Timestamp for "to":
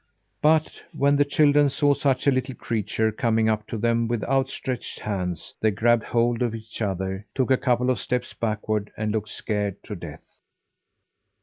3.67-3.77, 9.83-9.95